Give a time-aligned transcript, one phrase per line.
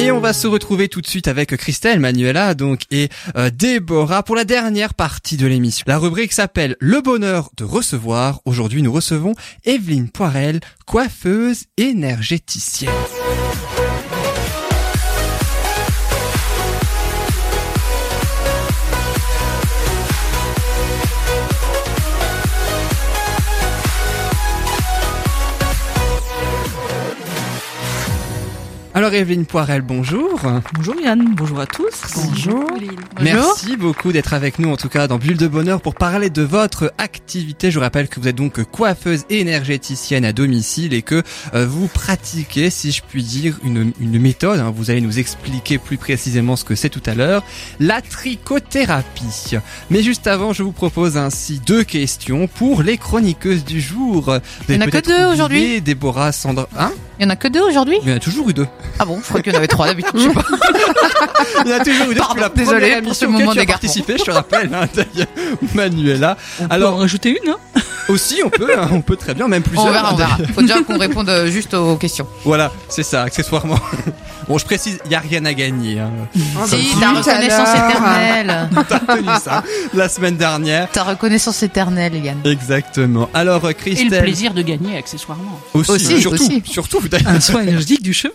[0.00, 4.22] Et on va se retrouver tout de suite avec Christelle, Manuela donc et euh, Déborah
[4.22, 5.84] pour la dernière partie de l'émission.
[5.86, 8.40] La rubrique s'appelle Le bonheur de recevoir.
[8.46, 9.34] Aujourd'hui, nous recevons
[9.66, 12.90] Evelyne Poirel, coiffeuse énergéticienne.
[29.00, 30.42] Alors Evelyne Poirel, bonjour.
[30.74, 32.02] Bonjour Yann, bonjour à tous.
[32.16, 32.66] Bonjour.
[33.22, 36.42] Merci beaucoup d'être avec nous en tout cas dans Bulle de Bonheur pour parler de
[36.42, 37.70] votre activité.
[37.70, 41.22] Je vous rappelle que vous êtes donc coiffeuse et énergéticienne à domicile et que
[41.54, 44.60] euh, vous pratiquez, si je puis dire, une, une méthode.
[44.60, 44.70] hein.
[44.76, 47.42] vous allez nous expliquer plus précisément ce que c'est tout à l'heure.
[47.78, 49.56] La trichothérapie.
[49.88, 54.24] Mais juste avant, je vous propose ainsi deux questions pour les chroniqueuses du jour.
[54.24, 56.68] Vous Il y en avez a que deux aujourd'hui Déborah, Sandra...
[56.78, 56.92] Hein?
[57.18, 57.96] Il y en a que deux aujourd'hui?
[58.02, 58.66] Il y en a toujours eu deux.
[58.98, 60.12] Ah bon, je crois qu'il y en avait trois d'habitude.
[60.14, 60.42] je sais pas.
[61.64, 64.16] Il y en a toujours eu Pardon, la désolé pour ce moment tu as participé,
[64.18, 65.26] je te rappelle, hein, d'ailleurs,
[65.74, 66.36] Manuela.
[66.60, 67.56] On peut Alors- en rajouter une, hein?
[68.08, 69.86] Aussi, on peut, hein, on peut très bien, même plusieurs.
[69.86, 70.36] On verra, on verra.
[70.54, 72.26] Faut déjà qu'on réponde euh, juste aux questions.
[72.44, 73.78] Voilà, c'est ça, accessoirement.
[74.48, 76.00] Bon, je précise, il y a rien à gagner.
[76.00, 76.10] Hein.
[76.66, 78.68] Si, ta reconnaissance éternelle.
[78.88, 79.62] T'as retenu ça
[79.94, 80.90] la semaine dernière.
[80.90, 82.38] Ta reconnaissance éternelle, Yann.
[82.44, 83.28] Exactement.
[83.32, 84.10] Alors, euh, Et Christelle.
[84.10, 85.60] le plaisir de gagner accessoirement.
[85.72, 86.62] Aussi, Aussi, surtout, aussi.
[86.64, 87.00] surtout.
[87.26, 88.34] Un soin énergétique du cheveu.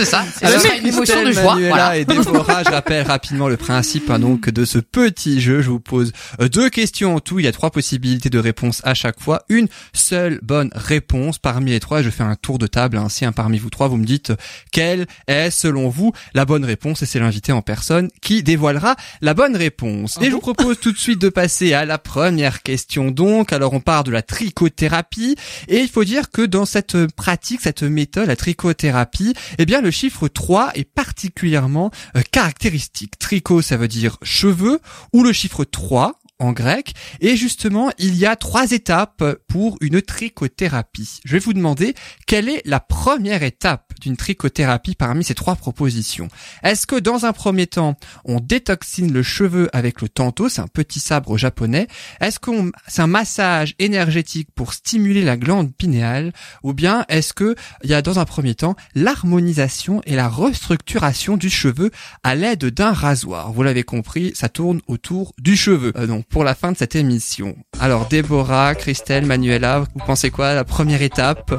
[0.00, 0.24] C'est ça.
[0.34, 1.58] C'est Alors, ce sera une émotion de joie.
[1.60, 1.98] Voilà.
[1.98, 5.60] et Déborah, je rappelle rapidement le principe hein, donc de ce petit jeu.
[5.60, 7.38] Je vous pose euh, deux questions en tout.
[7.38, 9.42] Il y a trois possibilités de réponse à chaque fois.
[9.50, 12.00] Une seule bonne réponse parmi les trois.
[12.00, 12.96] Je fais un tour de table.
[12.96, 14.36] Ainsi, un parmi vous trois, vous me dites euh,
[14.72, 17.02] quelle est selon vous la bonne réponse?
[17.02, 20.16] Et c'est l'invité en personne qui dévoilera la bonne réponse.
[20.22, 23.10] Et je vous propose tout de suite de passer à la première question.
[23.10, 25.36] Donc, alors on part de la trichothérapie
[25.68, 29.89] et il faut dire que dans cette pratique, cette méthode, la trichothérapie, eh bien le
[29.90, 33.18] chiffre 3 est particulièrement euh, caractéristique.
[33.18, 34.80] Tricho, ça veut dire cheveux,
[35.12, 36.94] ou le chiffre 3 en grec.
[37.20, 41.20] Et justement, il y a trois étapes pour une trichothérapie.
[41.24, 41.94] Je vais vous demander
[42.26, 46.28] quelle est la première étape d'une trichothérapie parmi ces trois propositions?
[46.62, 50.66] Est-ce que dans un premier temps, on détoxine le cheveu avec le tanto, c'est un
[50.66, 51.86] petit sabre japonais?
[52.20, 57.54] Est-ce qu'on, c'est un massage énergétique pour stimuler la glande pinéale, ou bien est-ce que
[57.84, 61.90] il y a dans un premier temps l'harmonisation et la restructuration du cheveu
[62.22, 63.52] à l'aide d'un rasoir?
[63.52, 65.92] Vous l'avez compris, ça tourne autour du cheveu.
[65.96, 67.56] Euh, pour la fin de cette émission.
[67.80, 71.54] Alors Déborah, Christelle, Manuela, vous pensez quoi la première étape?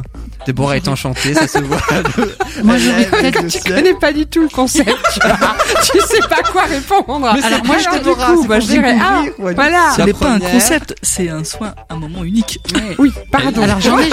[0.46, 1.78] Déborah est enchantée, ça se voit.
[2.64, 4.96] Moi, peut-être- Tu connais pas du tout le concept.
[5.14, 5.38] tu vois.
[5.84, 7.32] tu sais pas quoi répondre.
[7.36, 9.54] Mais Alors moi, je te Déborah, coup, c'est moi, pour je dirais, ah, ouais.
[9.54, 9.92] voilà.
[9.96, 12.60] Ce n'est pas un concept, c'est un soin, un moment unique.
[12.98, 13.62] Oui, pardon.
[13.64, 14.10] Alors j'en ai,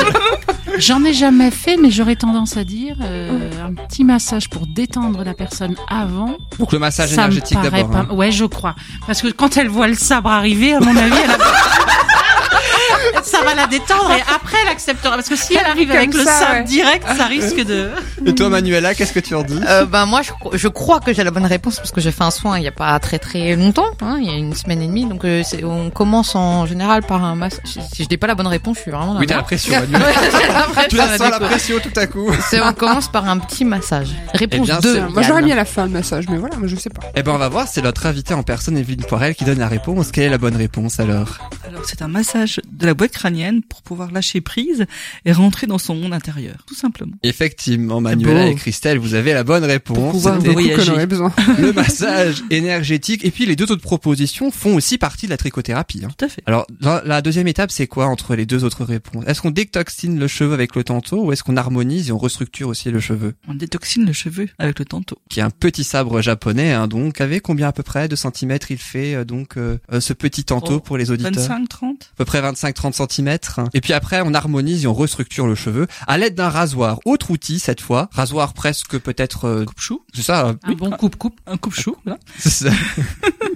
[0.79, 5.25] j'en ai jamais fait, mais j'aurais tendance à dire euh, un petit massage pour détendre
[5.25, 6.37] la personne avant.
[6.59, 7.91] Donc le massage ça énergétique d'abord.
[7.91, 7.99] pas.
[8.01, 8.09] hein.
[8.15, 8.75] Ouais, je crois.
[9.07, 11.39] Parce que quand elle voit le sabre arriver, à mon avis, elle a...
[13.23, 14.98] ça va la détendre et après elle acceptera.
[15.19, 16.63] Parce que si elle arrive avec le ça, sabre ouais.
[16.65, 17.91] direct, ça risque de.
[18.25, 21.01] Et toi Manuela, qu'est-ce que tu en dis Euh, ben moi je, cro- je crois
[21.01, 22.97] que j'ai la bonne réponse parce que j'ai fait un soin il y a pas
[23.01, 25.07] très très longtemps, hein, il y a une semaine et demie.
[25.07, 27.63] Donc euh, on commence en général par un massage.
[27.65, 29.73] Si, je dis pas la bonne réponse, je suis vraiment dans Oui, t'as la pression
[29.81, 30.07] Manuela.
[30.89, 32.31] Tu la sens la pression tout à coup.
[32.49, 34.11] C'est on commence par un petit massage.
[34.35, 34.95] Réponse Eh bien, 2.
[34.95, 37.01] c'est- Moi, j'aurais mis à la fin le massage, mais voilà, moi, je sais pas.
[37.17, 39.69] Eh ben on va voir, c'est notre invité en personne Evelyne Poirel qui donne la
[39.69, 40.13] réponse.
[40.13, 41.39] Quelle est la bonne réponse alors?
[41.69, 44.87] Alors, c'est un massage de la boîte crânienne pour pouvoir lâcher prise
[45.25, 47.13] et rentrer dans son monde intérieur, tout simplement.
[47.23, 48.51] Effectivement, Manuela beau.
[48.51, 50.13] et Christelle, vous avez la bonne réponse.
[50.13, 51.07] pouvoir voyager.
[51.07, 51.33] Besoin.
[51.59, 53.25] le massage énergétique.
[53.25, 56.03] Et puis les deux autres propositions font aussi partie de la trichothérapie.
[56.05, 56.09] hein.
[56.17, 56.43] Tout à fait.
[56.47, 59.25] Alors la, la deuxième étape, c'est quoi entre les deux autres réponses?
[59.27, 62.69] Est-ce qu'on détoxine le cheveu avec le tanto ou est-ce qu'on harmonise et on restructure
[62.69, 63.35] aussi le cheveu?
[63.49, 65.17] On détoxine le cheveu avec le tanto.
[65.31, 68.71] Qui est un petit sabre japonais, hein, donc avec combien à peu près de centimètres
[68.71, 71.33] il fait euh, donc euh, euh, ce petit tanto Oh, pour les auditeurs?
[71.33, 73.61] 25, 30 à peu près 25-30 centimètres.
[73.75, 77.01] Et puis après, on harmonise et on restructure le cheveu à l'aide d'un rasoir.
[77.05, 80.03] Autre outil cette fois, rasoir presque peut-être, euh, coupe-chou.
[80.15, 81.41] c'est ça, euh, Un bon coupe-coupe.
[81.47, 82.19] Un coupe-chou, voilà.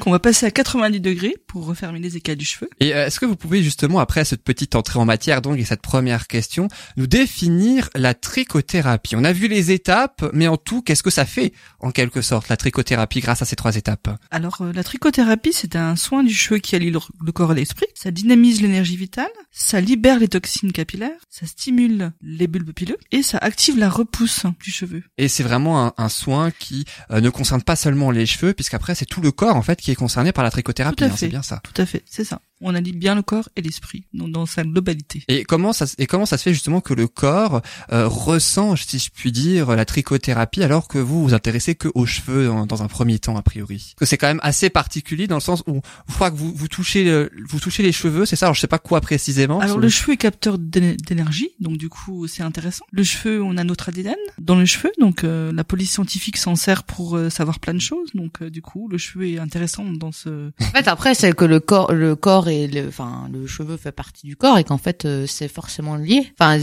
[0.00, 2.68] Qu'on va passer à 90 degrés pour refermer les écailles du cheveu.
[2.80, 5.64] Et euh, est-ce que vous pouvez justement, après cette petite entrée en matière, donc, et
[5.64, 9.16] cette première question, nous définir la trichothérapie?
[9.16, 12.48] On a vu les étapes, mais en tout, qu'est-ce que ça fait, en quelque sorte,
[12.48, 14.08] la trichothérapie grâce à ces trois étapes?
[14.30, 17.56] Alors, euh, la trichothérapie, c'est un soin du cheveu qui allie le, le corps et
[17.56, 17.86] l'esprit.
[17.94, 23.22] Ça dynamise l'énergie vitale, ça libère les toxines capillaires, ça stimule les bulbes pileux et
[23.22, 25.02] ça active la repousse du cheveu.
[25.18, 28.94] Et c'est vraiment un, un soin qui euh, ne concerne pas seulement les cheveux, puisqu'après,
[28.94, 31.04] c'est tout le corps, en fait, qui est concerné par la trichothérapie.
[31.04, 31.60] Hein, c'est bien ça.
[31.62, 32.40] Tout à fait, c'est ça.
[32.66, 35.22] On allie bien le corps et l'esprit dans, dans sa globalité.
[35.28, 37.60] Et comment ça se- et comment ça se fait justement que le corps
[37.92, 42.06] euh, ressent, si je puis dire, la trichothérapie alors que vous vous intéressez que aux
[42.06, 43.76] cheveux dans, dans un premier temps a priori?
[43.78, 46.52] Parce que c'est quand même assez particulier dans le sens où je crois que vous
[46.54, 48.46] vous touchez le- vous touchez les cheveux, c'est ça?
[48.46, 49.60] Alors je sais pas quoi précisément.
[49.60, 52.84] Alors le cheveu est capteur d'éne- d'énergie, donc du coup c'est intéressant.
[52.90, 56.56] Le cheveu, on a notre ADN dans le cheveu, donc euh, la police scientifique s'en
[56.56, 58.10] sert pour euh, savoir plein de choses.
[58.14, 60.50] Donc euh, du coup le cheveu est intéressant dans ce.
[60.60, 63.92] En fait, après, c'est que le corps, le corps et le, enfin, le cheveu fait
[63.92, 66.32] partie du corps et qu'en fait, euh, c'est forcément lié.
[66.38, 66.58] Enfin,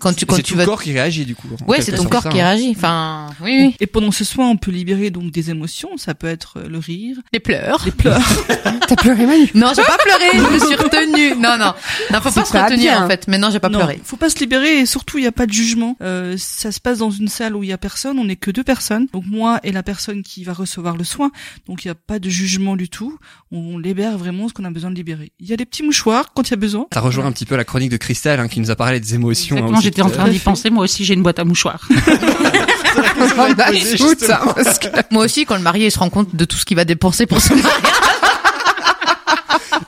[0.00, 1.48] quand tu, quand tu vas, le corps qui réagit du coup.
[1.68, 2.44] ouais, c'est ton corps ça, qui hein.
[2.48, 2.74] réagit.
[2.76, 3.76] Enfin, oui, oui.
[3.80, 5.96] Et pendant ce soin, on peut libérer donc des émotions.
[5.96, 7.82] Ça peut être euh, le rire, Les pleurs.
[7.84, 8.20] les pleurs.
[8.88, 11.40] T'as pleuré Manu Non, j'ai pas pleuré, je me suis retenue.
[11.40, 11.72] Non, non.
[12.12, 13.04] Non, faut pas se retenir, bien.
[13.04, 13.28] en fait.
[13.28, 14.00] Mais non, j'ai pas non, pleuré.
[14.04, 15.96] faut pas se libérer et surtout il y a pas de jugement.
[16.02, 18.18] Euh, ça se passe dans une salle où il y a personne.
[18.18, 19.06] On n'est que deux personnes.
[19.12, 21.30] Donc moi et la personne qui va recevoir le soin.
[21.66, 23.18] Donc il y a pas de jugement du tout.
[23.52, 25.09] On libère vraiment ce qu'on a besoin de libérer.
[25.40, 26.86] Il y a des petits mouchoirs quand il y a besoin.
[26.92, 29.14] Ça rejoint un petit peu la chronique de Christelle hein, qui nous a parlé des
[29.14, 29.56] émotions.
[29.56, 30.70] hein, Exactement, aussi, j'étais en train d'y penser.
[30.70, 31.86] Moi aussi, j'ai une boîte à mouchoirs.
[34.18, 34.40] Ça,
[35.10, 37.26] Moi aussi, quand le marié il se rend compte de tout ce qu'il va dépenser
[37.26, 37.72] pour son mariage.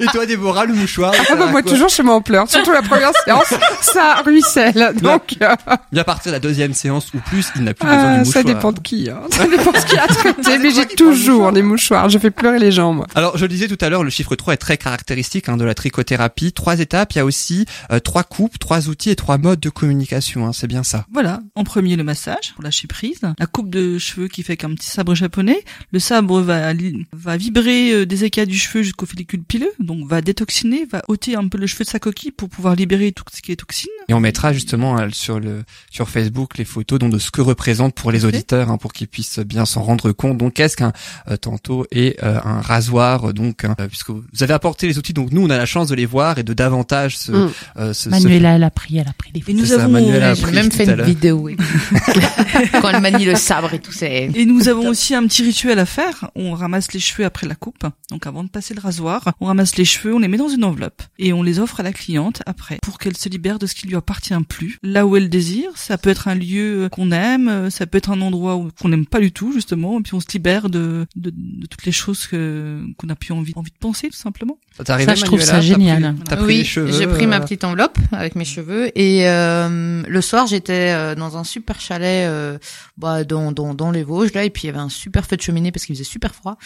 [0.00, 2.82] Et toi, Déborah, le mouchoir Ah bah moi toujours chez moi on pleure, surtout la
[2.82, 4.92] première séance, ça ruisselle.
[5.00, 5.54] Donc euh,
[5.94, 8.18] Et à partir de la deuxième séance ou plus, il n'a plus besoin ah, du
[8.20, 8.32] mouchoir.
[8.34, 9.10] ça dépend de qui.
[9.10, 9.20] Hein.
[9.30, 12.08] Ça dépend de qui a traité, mais j'ai toujours des mouchoirs.
[12.08, 13.06] Je fais pleurer les gens moi.
[13.14, 15.64] Alors, je le disais tout à l'heure, le chiffre 3 est très caractéristique hein, de
[15.64, 16.52] la trichothérapie.
[16.52, 19.70] Trois étapes, il y a aussi euh, trois coupes, trois outils et trois modes de
[19.70, 20.46] communication.
[20.46, 21.06] Hein, c'est bien ça.
[21.12, 21.40] Voilà.
[21.54, 23.20] En premier, le massage pour lâcher prise.
[23.38, 25.64] La coupe de cheveux qui fait qu'un petit sabre japonais.
[25.92, 26.72] Le sabre va,
[27.12, 29.72] va vibrer euh, des écailles du cheveu jusqu'au follicule pileux.
[29.78, 33.12] Donc, va détoxiner, va ôter un peu le cheveu de sa coquille pour pouvoir libérer
[33.12, 33.88] tout ce qui est toxine.
[34.08, 37.40] Et on mettra justement euh, sur le sur Facebook les photos donc de ce que
[37.40, 40.38] représente pour les auditeurs, hein, pour qu'ils puissent bien s'en rendre compte.
[40.38, 40.92] Donc, qu'est-ce qu'un
[41.28, 45.12] euh, tantôt et euh, un rasoir donc hein, euh, puisque vous avez apporté les outils,
[45.12, 47.50] donc nous on a la chance de les voir et de davantage se, Mm.
[47.78, 49.60] euh, se- se Manuela, elle a pris, elle a pris des Et photos.
[49.60, 51.56] nous C'est ça, avons, Manuel a J'ai appris même fait une vidéo, oui.
[52.80, 54.30] Quand elle manie le sabre et tout, c'est...
[54.34, 56.30] Et nous avons aussi un petit rituel à faire.
[56.34, 57.84] On ramasse les cheveux après la coupe.
[58.10, 60.64] Donc avant de passer le rasoir, on ramasse les cheveux, on les met dans une
[60.64, 63.74] enveloppe et on les offre à la cliente après pour qu'elle se libère de ce
[63.74, 64.78] qui lui appartient plus.
[64.82, 68.10] Là où elle désire, ça peut être un lieu qu'on aime, euh, ça peut être
[68.10, 71.32] un endroit qu'on n'aime pas du tout justement, et puis on se libère de, de,
[71.66, 74.58] toutes les choses qu'on a plus envie envie de penser tout simplement.
[74.76, 76.14] Ça arrivé, Ça, je trouve ça génial.
[76.14, 76.46] pris- T'as pris
[76.76, 80.92] oui, j'ai pris ma euh, petite enveloppe avec mes cheveux et euh, le soir j'étais
[80.94, 82.58] euh, dans un super chalet euh,
[82.96, 85.36] bah, dans, dans dans les Vosges là et puis il y avait un super feu
[85.36, 86.56] de cheminée parce qu'il faisait super froid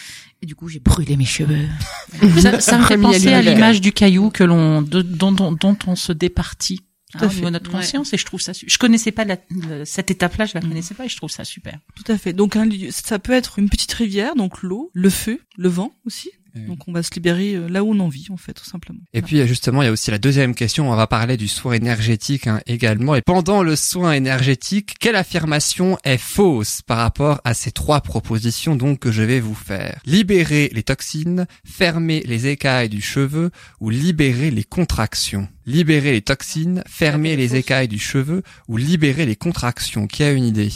[0.41, 1.67] et du coup j'ai brûlé mes cheveux.
[2.41, 5.95] Ça, ça me fait penser à l'image du caillou que l'on, dont, dont, dont on
[5.95, 6.81] se départit.
[7.11, 7.35] Tout à hein, fait.
[7.35, 7.79] niveau de notre Ouais.
[7.79, 9.37] conscience et je trouve ça je connaissais pas la-
[9.85, 12.33] cette étape là je la connaissais pas et je trouve ça super Tout à fait.
[12.33, 15.93] Donc un lieu, ça peut être une petite rivière, donc l'eau, le feu, le vent
[16.05, 16.31] aussi.
[16.65, 18.99] Donc on va se libérer euh, là où on en vit en fait tout simplement.
[19.13, 20.91] Et puis justement, il y a aussi la deuxième question.
[20.91, 23.15] On va parler du soin énergétique hein, également.
[23.15, 28.75] Et pendant le soin énergétique, quelle affirmation est fausse par rapport à ces trois propositions
[28.75, 29.99] donc que je vais vous faire?
[30.05, 35.47] Libérer les toxines, fermer les écailles du cheveu ou libérer les contractions?
[35.69, 40.07] Libérer les toxines, fermer les écailles du cheveu ou libérer les contractions.
[40.07, 40.69] Qui a une idée?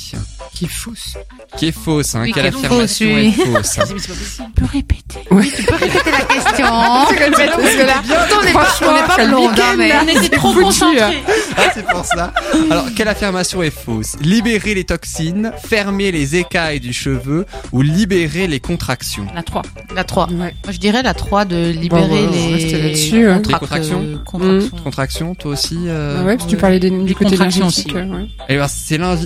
[0.53, 1.15] Qui est fausse.
[1.55, 3.31] Qui est fausse hein Oui, Quelle qui est affirmation fausse, est oui.
[3.31, 5.19] fausse hein on peut répéter
[5.55, 9.75] Tu peux répéter la question Parce que là, Pourtant, on n'est pas, pas blonde, hein,
[9.77, 9.91] mais...
[10.03, 11.11] on était trop foutu, concentrés hein.
[11.55, 12.33] Ah, c'est pour ça.
[12.69, 14.17] Alors, quelle affirmation est fausse?
[14.19, 19.25] Libérer les toxines, fermer les écailles du cheveu ou libérer les contractions?
[19.33, 19.61] La 3
[19.95, 20.27] La 3.
[20.31, 20.35] Ouais.
[20.37, 23.23] Moi, je dirais la 3 de libérer Bon, bah, les...
[23.23, 23.41] hein.
[23.45, 24.03] Les contractions?
[24.03, 27.31] euh, Contractions, toi aussi euh, Ah ouais, parce que tu parlais des, du Les côté
[27.31, 27.95] contractions énergétique.
[27.95, 27.97] aussi.
[27.97, 28.27] euh, ouais.
[28.49, 28.67] Eh ben,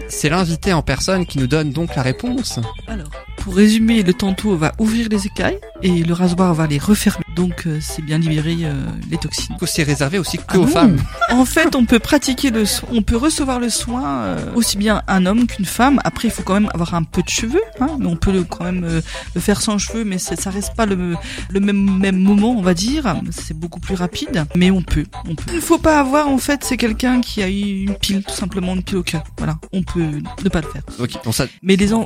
[0.09, 2.59] c'est l'invité en personne qui nous donne donc la réponse.
[2.87, 7.24] Alors, pour résumer, le tantôt va ouvrir les écailles et le rasoir va les refermer.
[7.35, 8.73] Donc euh, c'est bien libérer euh,
[9.11, 9.55] les toxines.
[9.59, 10.67] Que c'est réservé aussi que Ah aux non.
[10.67, 10.97] femmes.
[11.31, 15.01] En fait, on peut pratiquer le soin, on peut recevoir le soin euh, aussi bien
[15.07, 15.99] un homme qu'une femme.
[16.03, 18.43] Après, il faut quand même avoir un peu de cheveux, hein, mais on peut le,
[18.43, 19.01] quand même euh,
[19.33, 21.15] le faire sans cheveux, mais ça reste pas le,
[21.49, 23.15] le même même moment, on va dire.
[23.31, 25.43] C'est beaucoup plus rapide, mais on peut, on peut.
[25.49, 28.33] Il ne faut pas avoir, en fait, c'est quelqu'un qui a eu une pile, tout
[28.33, 29.23] simplement une pile au cœur.
[29.37, 30.05] Voilà, on peut
[30.43, 30.83] ne pas le faire.
[30.99, 32.03] Ok, donc ça, Mais les on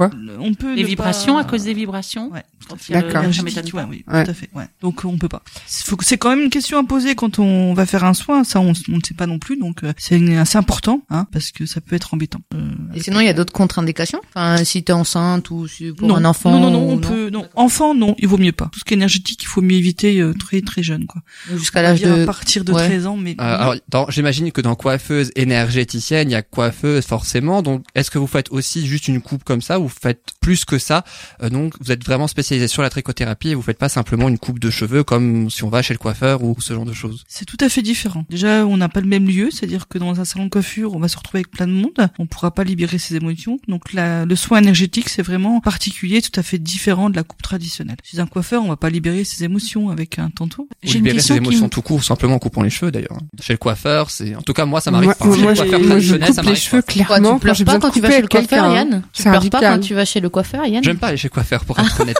[0.53, 2.43] peut les vibrations pas- à cause des vibrations Ouais.
[2.89, 3.23] D'accord.
[3.23, 4.23] ouais, oui, Ouais.
[4.23, 4.49] tout à fait.
[4.53, 4.65] Ouais.
[4.81, 5.43] Donc on peut pas.
[5.67, 8.43] C'est quand même une question à poser quand on va faire un soin.
[8.43, 9.57] Ça, on, on ne sait pas non plus.
[9.57, 12.39] Donc euh, c'est assez important, hein, parce que ça peut être embêtant.
[12.53, 14.21] Euh, Et sinon, il y a d'autres contre-indications?
[14.35, 17.29] Enfin, si t'es enceinte ou si pour non, un enfant Non, non, non, on peut.
[17.29, 18.69] Non, enfant, non, il vaut mieux pas.
[18.71, 21.21] Tout ce qui est énergétique, il faut mieux éviter euh, très très jeune, quoi.
[21.55, 22.23] Jusqu'à l'âge de...
[22.23, 22.87] à partir de ouais.
[22.87, 23.31] 13 ans, mais.
[23.39, 27.61] euh, alors, dans- j'imagine que dans coiffeuse énergéticienne, il y a coiffeuse forcément.
[27.61, 29.79] Donc, est-ce que vous faites aussi juste une coupe comme ça?
[29.79, 31.03] Ou vous faites plus que ça
[31.43, 34.37] Euh, donc vous êtes vraiment spécialisé sur la trichothérapie et vous faites pas simplement une
[34.37, 37.23] coupe de cheveux comme si on va chez le coiffeur ou ce genre de choses.
[37.27, 38.25] C'est tout à fait différent.
[38.29, 40.99] Déjà, on n'a pas le même lieu, c'est-à-dire que dans un salon de coiffure, on
[40.99, 42.09] va se retrouver avec plein de monde.
[42.19, 43.57] On pourra pas libérer ses émotions.
[43.67, 47.41] Donc la, le soin énergétique, c'est vraiment particulier, tout à fait différent de la coupe
[47.41, 47.97] traditionnelle.
[48.03, 50.67] Chez un coiffeur, on va pas libérer ses émotions avec un tanto.
[50.69, 53.17] Ou J'ai libérer ses question émotions tout court, simplement en coupant les cheveux d'ailleurs.
[53.41, 55.25] Chez le coiffeur, c'est en tout cas moi ça m'arrive pas.
[55.25, 56.93] moi, Chez le moi, je traditionnel, ça coupe les m'arrive cheveux pas.
[56.93, 58.75] Clairement tu pleures j'ai pas quand tu vas chez le coiffeur, quelqu'un.
[58.75, 59.73] Yann Tu pleures pas radical.
[59.73, 61.99] quand tu vas chez le coiffeur, Yann J'aime pas aller chez le coiffeur pour être
[61.99, 62.17] honnête.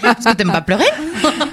[0.00, 0.86] Parce que t'aimes pas pleurer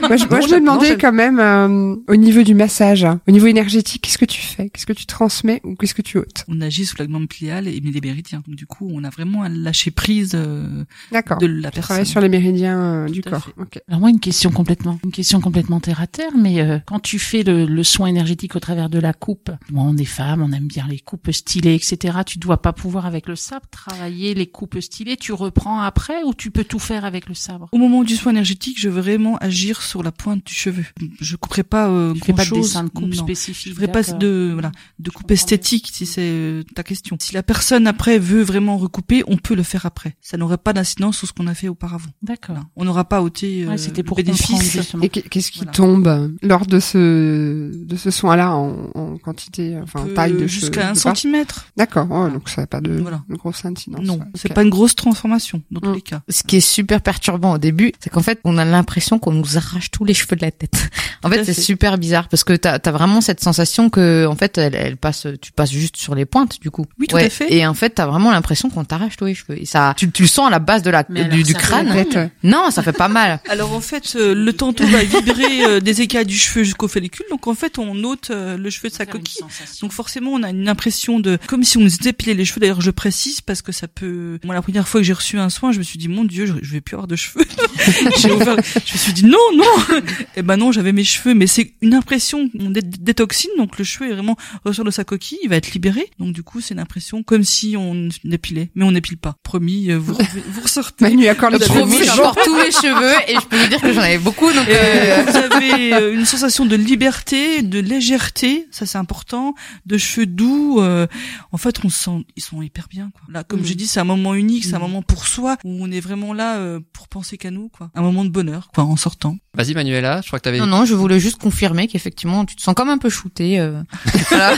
[0.01, 3.21] Moi, je, moi, Non, je me demandais quand même, euh, au niveau du massage, hein,
[3.27, 4.69] au niveau énergétique, qu'est-ce que tu fais?
[4.69, 6.43] Qu'est-ce que tu transmets ou qu'est-ce que tu ôtes?
[6.47, 8.41] On agit sous la glande pliale et les méridiens.
[8.47, 12.05] Donc du coup, on a vraiment un lâcher prise euh, de la Tu personne.
[12.05, 13.45] sur les méridiens euh, du corps.
[13.45, 13.53] fait.
[13.61, 13.79] Ok.
[13.87, 17.19] Alors moi une question complètement une question complètement terre à terre mais euh, quand tu
[17.19, 20.51] fais le, le soin énergétique au travers de la coupe moi on est femmes on
[20.51, 24.47] aime bien les coupes stylées etc tu dois pas pouvoir avec le sabre travailler les
[24.47, 27.67] coupes stylées tu reprends après ou tu peux tout faire avec le sabre?
[27.71, 30.84] Au moment du soin énergétique, je veux vraiment agir sur la pointe du cheveu.
[31.22, 32.67] Je couperai pas euh, fais pas de grand-chose.
[32.70, 33.24] dessin de coupe Non.
[33.24, 34.17] spécifique Je ferai pas d'accord.
[34.20, 35.36] de voilà de coupe bien.
[35.36, 37.15] esthétique si c'est euh, ta question.
[37.20, 40.15] Si la personne après veut vraiment recouper, on peut le faire après.
[40.22, 42.10] Ça n'aurait pas d'incidence sur ce qu'on a fait auparavant.
[42.24, 42.70] d'accord Voilà.
[42.75, 44.96] On n'aura pas ôté euh, ouais, c'était pour le comprendre bénéfice.
[45.03, 45.72] Et qu'est- qu'est-ce qui Voilà.
[45.74, 50.32] tombe euh, lors de ce de ce soin-là en, en quantité, enfin en Euh, taille
[50.34, 51.67] de cheveux, jusqu'à un centimètre.
[51.77, 52.08] D'accord.
[52.10, 53.22] Oh, donc ça n'a pas de, Voilà.
[53.29, 54.01] de grosse incidence.
[54.03, 55.96] Non, ouais, c'est pas une grosse transformation dans tous Mm.
[55.96, 56.22] les cas.
[56.29, 59.58] Ce qui est super perturbant au début, c'est qu'en fait, on a l'impression qu'on nous
[59.58, 60.89] arrache tous les cheveux de la tête.
[61.24, 64.60] En fait, c'est super bizarre parce que t'as as vraiment cette sensation que, en fait,
[64.60, 66.86] elle, elle passe, tu passes juste sur les pointes du coup.
[67.00, 67.25] Oui, tout Ouais.
[67.25, 67.51] à fait.
[67.51, 69.60] Et en fait, t'as vraiment l'impression qu'on t'arrache tous les cheveux.
[69.60, 71.53] Et ça, tu, tu le sens à la base de la Mais du, alors, du
[71.55, 72.29] crâne.
[72.43, 73.39] Non, ça fait pas mal.
[73.50, 77.25] Alors en fait, euh, le tantôt va vibrer euh, des écailles du cheveu jusqu'au follicule.
[77.31, 79.41] Donc en fait, on ôte euh, le cheveu de sa coquille.
[79.81, 82.60] Donc forcément, on a une impression de comme si on nous dépilait les cheveux.
[82.60, 84.38] D'ailleurs, je précise parce que ça peut.
[84.43, 86.45] Moi, la première fois que j'ai reçu un soin, je me suis dit mon Dieu,
[86.45, 87.45] je, je vais plus avoir de cheveux.
[88.19, 88.57] j'ai ouvert.
[88.86, 90.01] Je me suis dit non, non.
[90.35, 92.50] Et ben non, j'avais mes cheveux, mais c'est une impression.
[92.53, 96.09] Détoxine, donc le cheveu est vraiment ressort de sa coquille, il va être libéré.
[96.19, 99.35] Donc du coup, c'est une impression comme si on dépilait, mais on n'épile pas.
[99.43, 100.13] Promis, euh, vous
[100.50, 101.05] vous ressortez.
[101.05, 101.59] Manu les cheveux.
[101.59, 104.51] Promis, j'ai encore tous mes cheveux et je peux vous dire que j'en avais beaucoup.
[104.51, 109.53] Donc, euh, vous avez euh, une sensation de liberté, de légèreté, ça c'est important,
[109.85, 110.79] de cheveux doux.
[110.81, 111.07] euh,
[111.51, 113.12] en fait, on se sent, ils sont hyper bien.
[113.13, 113.21] Quoi.
[113.29, 113.65] Là, comme Mm.
[113.65, 114.81] j'ai dit, c'est un moment unique, c'est un Mm.
[114.81, 117.89] moment pour soi où on est vraiment là euh, pour penser qu'à nous, quoi.
[117.95, 119.38] Un moment de bonheur, quoi, en sortant.
[119.53, 120.59] Vas-y Manuela, je crois que t'avais.
[120.59, 123.59] non, non, je voulais juste confirmer qu'effectivement, tu te sens comme un peu shooté.
[123.59, 123.81] Euh...
[124.29, 124.53] voilà.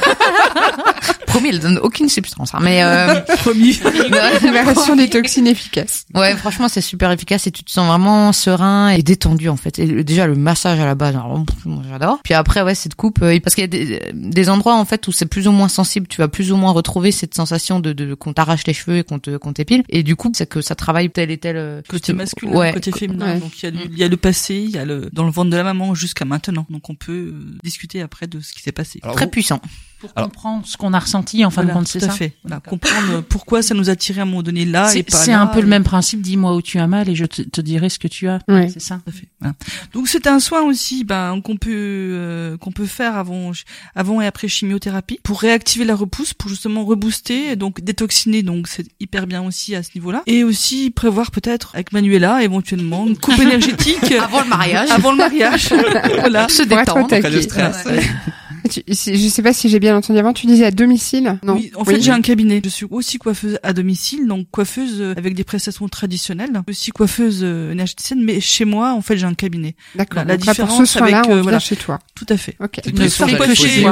[1.27, 2.53] Promis, elle donne aucune substance.
[2.55, 3.19] hein, mais euh...
[3.39, 3.79] Promis.
[4.41, 6.05] Libération des toxines efficaces.
[6.15, 9.77] Ouais, franchement, c'est super efficace et tu te sens vraiment serein et détendu en fait.
[9.79, 11.15] Et déjà le massage à la base,
[11.89, 12.19] j'adore.
[12.23, 15.07] Puis après, ouais, cette coupe, euh, parce qu'il y a des, des endroits en fait
[15.07, 16.07] où c'est plus ou moins sensible.
[16.07, 19.03] Tu vas plus ou moins retrouver cette sensation de, de qu'on t'arrache les cheveux et
[19.03, 19.83] qu'on te qu'on t'épile.
[19.89, 22.73] Et du coup, c'est que ça travaille tel et tel euh, Côté masculin, Ouais.
[22.73, 23.33] côté féminin.
[23.35, 23.39] ouais.
[23.39, 23.89] Donc il y a le, Mm.
[23.91, 25.93] il y a le passé, il y a le dans le ventre de la maman
[25.93, 26.65] jusqu'à maintenant.
[26.69, 28.99] Donc on peut euh, discuter après de ce qui s'est passé.
[29.03, 29.61] Alors, très vous- puissant.
[29.99, 32.09] pour Alors- comprendre ce qu'on a ressenti en fin Voilà, de compte c'est tout à
[32.09, 32.33] ça fait.
[32.43, 35.03] Voilà, comprendre euh, pourquoi ça nous a tiré à un moment donné là et c'est
[35.03, 37.41] pas c'est un peu le même principe dis-moi où tu as mal et je te,
[37.41, 38.69] te dirai ce que tu as Ouais.
[38.69, 39.27] c'est ça Tout à fait.
[39.39, 39.55] Voilà.
[39.93, 43.51] Donc c'est un soin aussi ben qu'on peut euh, qu'on peut faire avant
[43.95, 48.67] avant et après chimiothérapie pour réactiver la repousse pour justement rebooster et donc détoxiner donc
[48.67, 53.17] c'est hyper bien aussi à ce niveau-là et aussi prévoir peut-être avec Manuela éventuellement une
[53.17, 54.89] coupe énergétique Avant le mariage.
[54.91, 55.73] avant le mariage
[56.19, 57.07] voilà Se Pour être au détendre.
[57.09, 57.47] Taquet.
[57.89, 58.01] Ouais.
[58.69, 61.39] Tu- je sais pas si j'ai bien entendu avant, tu disais à domicile?
[61.43, 61.55] Non.
[61.55, 62.61] Oui, en fait, j'ai un cabinet.
[62.63, 67.39] Je suis aussi coiffeuse à domicile, donc coiffeuse euh, avec des prestations traditionnelles, aussi coiffeuse
[67.43, 69.75] euh, énergéticienne, mais chez moi, en fait, j'ai un cabinet.
[69.95, 70.23] D'accord.
[70.25, 71.59] la Donc là, pour ce différence avec, on euh, voilà.
[71.59, 71.99] chez toi.
[72.15, 72.55] Tout à fait.
[72.59, 72.79] Ok.
[72.85, 72.93] Moi,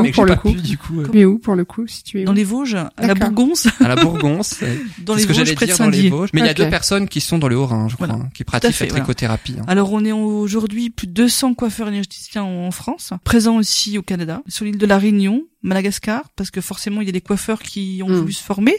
[0.01, 0.51] mais que pour le coup.
[0.53, 1.01] pu, du coup.
[1.01, 2.25] euh, Tu es où pour le coup si tu es où?
[2.25, 3.15] Dans les Vosges, à la.
[3.15, 4.59] Bourgonce, À la Bourgonce.
[5.05, 6.09] dans les Vosges, près de Saint-Dié.
[6.09, 6.29] Vosges.
[6.33, 8.23] Mais il y a deux personnes qui sont dans le Haut-Rhin, je crois, Voilà.
[8.23, 9.55] hein, qui pratiquent la trichothérapie.
[9.59, 9.63] hein.
[9.67, 14.41] Alors, on est aujourd'hui plus de 200 coiffeurs énergéticiens en France, présents aussi au Canada,
[14.47, 18.01] sur l'île de la Réunion, Madagascar, parce que forcément, il y a des coiffeurs qui
[18.03, 18.15] ont Mm.
[18.19, 18.75] voulu se former.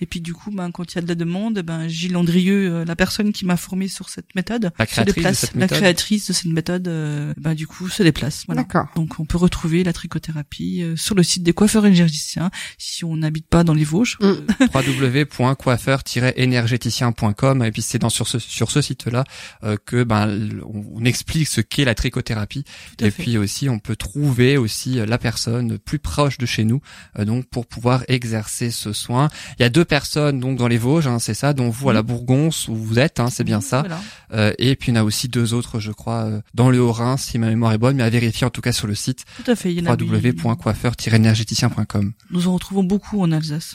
[0.00, 2.70] Et puis, du coup, ben, quand il y a de la demande, ben, Gilles Andrieux,
[2.72, 5.38] euh, la personne qui m'a formé sur cette méthode, La se créatrice de déplace.
[5.40, 5.78] cette la méthode.
[5.78, 8.44] créatrice de cette méthode, euh, ben, du coup, se déplace.
[8.46, 8.62] Voilà.
[8.62, 8.86] D'accord.
[8.96, 13.16] Donc, on peut retrouver la trichothérapie euh, sur le site des coiffeurs énergéticiens, si on
[13.16, 14.18] n'habite pas dans les Vosges.
[14.20, 14.32] Mm.
[14.74, 19.24] www.coiffeur-énergéticien.com et puis c'est dans sur ce sur ce site-là
[19.64, 20.28] euh, que ben
[20.64, 22.64] on, on explique ce qu'est la trichothérapie
[23.00, 23.22] et fait.
[23.22, 26.80] puis aussi on peut trouver aussi la personne plus proche proche de chez nous,
[27.18, 29.28] euh, donc pour pouvoir exercer ce soin.
[29.58, 31.92] Il y a deux personnes donc dans les Vosges, hein, c'est ça, dont vous à
[31.92, 33.80] la Bourgonce où vous êtes, hein, c'est bien ça.
[33.80, 34.00] Voilà.
[34.32, 36.80] Euh, et puis il y en a aussi deux autres, je crois, euh, dans le
[36.80, 39.24] Haut-Rhin, si ma mémoire est bonne, mais à vérifier en tout cas sur le site
[39.44, 39.72] Tout à fait.
[39.72, 42.12] Il y en a- www.coiffeur-énergéticien.com.
[42.30, 43.74] Nous en retrouvons beaucoup en Alsace.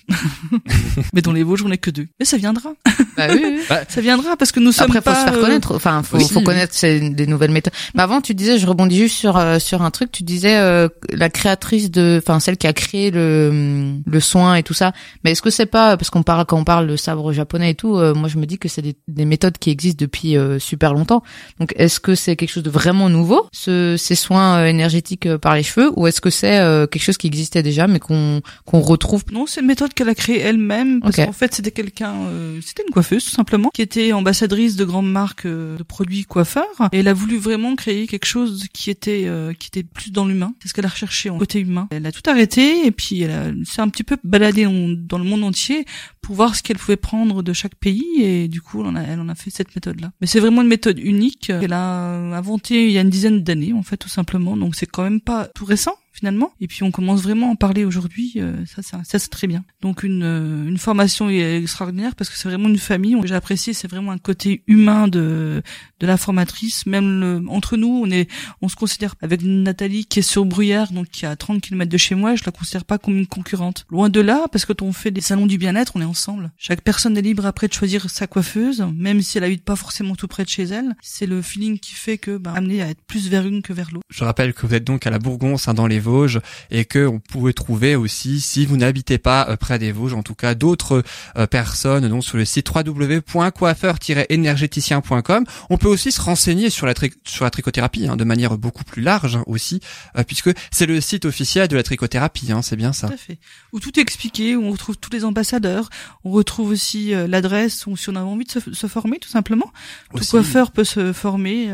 [1.14, 2.08] Mais dans les Vosges, on n'est que deux.
[2.20, 2.72] Mais ça viendra.
[3.18, 3.60] Bah oui, oui.
[3.90, 5.16] Ça viendra parce que nous sommes Après, faut pas.
[5.20, 5.76] se faire euh, connaître.
[5.76, 7.74] Enfin, faut, faut connaître ces- des nouvelles méthodes.
[7.96, 10.12] Mais avant, tu disais, je rebondis juste sur euh, sur un truc.
[10.12, 14.64] Tu disais euh, la créatrice de, enfin, celle qui a créé le le soin et
[14.64, 14.94] tout ça.
[15.24, 17.76] Mais est-ce que c'est pas parce qu'on parle quand on parle de sabre japonais et
[17.76, 20.60] tout, euh, moi je me dis que c'est des, des méthodes qui existent depuis euh,
[20.60, 21.24] super longtemps.
[21.60, 25.38] Donc, est-ce que c'est quelque chose de vraiment nouveau, ce, ces soins euh, énergétiques euh,
[25.38, 28.42] par les cheveux, ou est-ce que c'est euh, quelque chose qui existait déjà mais qu'on
[28.66, 31.26] qu'on retrouve Non, c'est une méthode qu'elle a créée elle-même parce Ok.
[31.26, 35.12] qu'en fait c'était quelqu'un, euh, c'était une coiffeuse tout simplement, qui était ambassadrice de grandes
[35.12, 39.54] marques de produits coiffeurs et elle a voulu vraiment créer quelque chose qui était euh,
[39.54, 40.54] qui était plus dans l'humain.
[40.62, 41.88] C'est ce qu'elle a recherché en côté humain.
[41.92, 45.44] Elle a tout arrêté et puis elle s'est un petit peu baladée dans le monde
[45.44, 45.86] entier
[46.22, 49.36] pour voir ce qu'elle pouvait prendre de chaque pays et du coup elle en a,
[49.36, 50.12] fait cette méthode-là.
[50.22, 53.74] Mais c'est vraiment une méthode unique qu'elle a inventée il y a une dizaine d'années
[53.74, 54.58] en fait tout simplement.
[54.58, 56.54] Donc c'est quand même pas tout récent finalement.
[56.62, 58.34] Et puis on commence vraiment à en parler aujourd'hui.
[58.38, 59.66] euh, ça, c'est très bien.
[59.82, 63.18] Donc une, euh, une formation extraordinaire parce que c'est vraiment une famille.
[63.26, 65.62] J'ai apprécié, c'est vraiment un côté humain de
[66.06, 66.86] de la formatrice.
[66.86, 68.30] Même le- entre nous, on est,
[68.62, 71.90] on se considère avec Nathalie qui est sur Bruyères, donc qui est à 30 km
[71.92, 72.36] de chez moi.
[72.36, 73.86] Je la considère pas comme une concurrente.
[73.90, 76.52] Loin de là, parce que quand on fait des salons du bien-être, on est ensemble.
[76.58, 80.16] Chaque personne est libre après de choisir sa coiffeuse, même si elle habite pas forcément
[80.16, 80.96] tout près de chez elle.
[81.02, 83.90] C'est le feeling qui fait que bah, amener à être plus vers une que vers
[83.92, 84.06] l'autre.
[84.14, 86.40] Je rappelle que vous êtes donc à la Bourgonce, hein, dans les Vosges,
[86.72, 90.24] et que on pouvait trouver aussi, si vous n'habitez pas euh, près des Vosges, en
[90.24, 91.04] tout cas d'autres
[91.38, 95.44] euh, personnes, donc sur le site www.coiffeur-énergéticien.com.
[95.70, 98.84] On peut aussi se renseigner sur la, tri- sur la trichothérapie hein, de manière beaucoup
[98.84, 99.82] plus large hein, aussi,
[100.16, 103.08] euh, puisque c'est le site officiel de la trichothérapie, hein, c'est bien ça.
[103.08, 103.40] Tout à fait.
[103.74, 105.90] Où tout est expliqué, où on retrouve tous les ambassadeurs.
[106.24, 109.30] On retrouve aussi euh, l'adresse où si on a envie de se, se former, tout
[109.30, 109.72] simplement.
[110.16, 111.70] Tout coiffeur peut se former.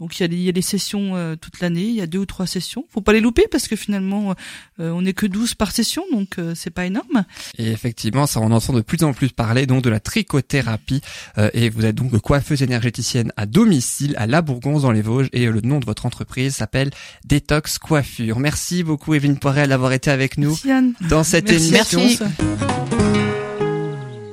[0.00, 1.84] Euh, donc il y, a des, il y a des sessions euh, toute l'année.
[1.84, 2.84] Il y a deux ou trois sessions.
[2.90, 4.34] Faut pas les louper parce que finalement
[4.80, 7.24] euh, on n'est que 12 par session, donc euh, c'est pas énorme.
[7.56, 11.00] Et effectivement, ça on entend de plus en plus parler donc de la trichothérapie.
[11.38, 15.28] Euh, et vous êtes donc coiffeuse énergéticienne à domicile à La Bourgonce dans les Vosges.
[15.32, 16.90] Et euh, le nom de votre entreprise s'appelle
[17.24, 18.38] Détox Coiffure.
[18.38, 21.74] Merci beaucoup Evelyne Poirel d'avoir été avec nous Merci dans cette Merci.
[21.74, 22.00] émission.
[22.00, 23.47] Merci.